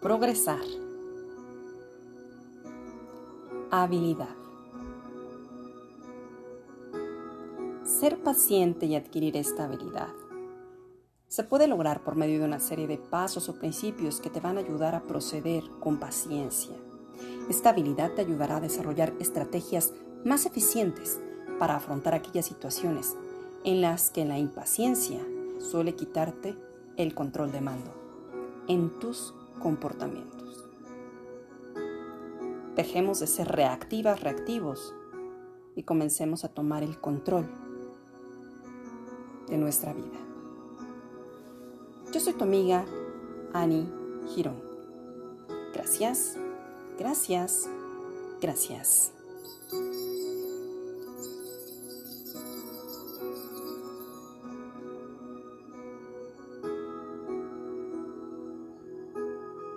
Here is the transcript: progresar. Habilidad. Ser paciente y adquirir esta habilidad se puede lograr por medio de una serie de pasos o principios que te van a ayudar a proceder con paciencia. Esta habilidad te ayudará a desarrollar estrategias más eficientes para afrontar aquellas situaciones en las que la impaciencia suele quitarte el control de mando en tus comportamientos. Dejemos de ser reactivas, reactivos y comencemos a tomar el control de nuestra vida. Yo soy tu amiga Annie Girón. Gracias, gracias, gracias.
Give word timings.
progresar. 0.00 0.60
Habilidad. 3.70 4.28
Ser 7.82 8.22
paciente 8.22 8.86
y 8.86 8.94
adquirir 8.94 9.36
esta 9.36 9.64
habilidad 9.64 10.08
se 11.26 11.42
puede 11.42 11.66
lograr 11.66 12.04
por 12.04 12.14
medio 12.14 12.38
de 12.38 12.44
una 12.44 12.60
serie 12.60 12.86
de 12.86 12.96
pasos 12.96 13.48
o 13.48 13.58
principios 13.58 14.20
que 14.20 14.30
te 14.30 14.40
van 14.40 14.56
a 14.56 14.60
ayudar 14.60 14.94
a 14.94 15.02
proceder 15.02 15.64
con 15.80 15.98
paciencia. 15.98 16.76
Esta 17.50 17.70
habilidad 17.70 18.12
te 18.12 18.22
ayudará 18.22 18.58
a 18.58 18.60
desarrollar 18.60 19.12
estrategias 19.18 19.92
más 20.24 20.46
eficientes 20.46 21.20
para 21.58 21.74
afrontar 21.76 22.14
aquellas 22.14 22.46
situaciones 22.46 23.16
en 23.64 23.80
las 23.80 24.10
que 24.10 24.24
la 24.24 24.38
impaciencia 24.38 25.20
suele 25.58 25.96
quitarte 25.96 26.56
el 26.96 27.14
control 27.14 27.50
de 27.50 27.60
mando 27.60 27.92
en 28.68 28.96
tus 29.00 29.34
comportamientos. 29.58 30.68
Dejemos 32.74 33.20
de 33.20 33.26
ser 33.26 33.48
reactivas, 33.48 34.20
reactivos 34.20 34.94
y 35.74 35.82
comencemos 35.82 36.44
a 36.44 36.48
tomar 36.48 36.82
el 36.82 37.00
control 37.00 37.48
de 39.48 39.58
nuestra 39.58 39.92
vida. 39.92 40.18
Yo 42.12 42.20
soy 42.20 42.34
tu 42.34 42.44
amiga 42.44 42.84
Annie 43.52 43.88
Girón. 44.28 44.62
Gracias, 45.74 46.36
gracias, 46.98 47.68
gracias. 48.40 49.12